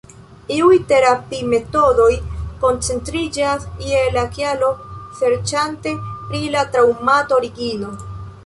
[0.53, 2.07] Iuj terapi-metodoj
[2.63, 4.73] koncentriĝas je la kialo,
[5.21, 5.97] serĉante
[6.33, 7.97] pri la traŭmat-origino.